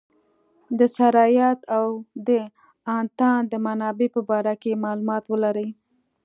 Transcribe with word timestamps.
د 0.77 0.79
سرایت 0.95 1.59
او 1.77 1.85
د 2.27 2.29
انتان 2.99 3.39
د 3.51 3.53
منابع 3.65 4.07
په 4.15 4.21
باره 4.29 4.53
کې 4.61 4.81
معلومات 4.83 5.23
ولري. 5.33 5.69